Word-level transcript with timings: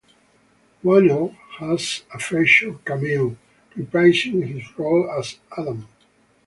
Whannell 0.83 1.35
has 1.59 2.01
a 2.11 2.17
featured 2.17 2.83
cameo, 2.85 3.37
reprising 3.77 4.43
his 4.47 4.75
role 4.75 5.07
as 5.15 5.37
Adam. 5.55 5.87